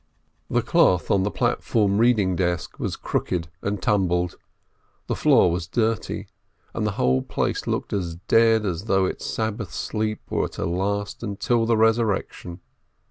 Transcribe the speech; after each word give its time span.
The 0.49 0.63
cloth 0.63 1.11
on 1.11 1.21
the 1.21 1.29
platform 1.29 1.99
reading 1.99 2.35
desk 2.35 2.79
was 2.79 2.95
crooked 2.95 3.49
and 3.61 3.79
tumbled, 3.79 4.33
the 5.05 5.15
floor 5.15 5.51
was 5.51 5.67
dirty, 5.67 6.25
and 6.73 6.87
the 6.87 6.93
whole 6.97 7.21
place 7.21 7.67
looked 7.67 7.93
as 7.93 8.15
dead 8.27 8.65
as 8.65 8.85
though 8.85 9.05
its 9.05 9.27
Sabbath 9.27 9.71
sleep 9.71 10.21
were 10.31 10.47
to 10.47 10.65
last 10.65 11.23
till 11.39 11.67
the 11.67 11.77
resurrection. 11.77 12.61